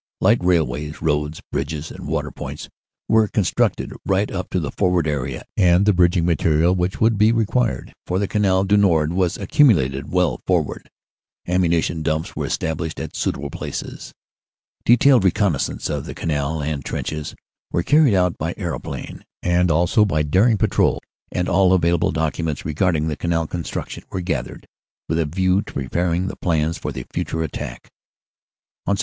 [0.19, 2.69] "Light railways, roads, bridges and water points
[3.07, 7.19] were con structed right up to the forward area, and the bridging material which would
[7.19, 10.89] be required for the Canal du Nord was accumulated well forward.
[11.47, 14.11] Ammunition dumps were estab lished at suitable places.
[14.85, 17.35] "Detailed reconnaissance of the Canal and trenches
[17.71, 23.07] were carried out by aeroplane, and also by daring patrols, and all available documents regarding
[23.07, 24.67] the Canal construction were gathered
[25.07, 27.91] with a view to preparing the plans for the future attack.
[28.87, 28.99] "On Sept.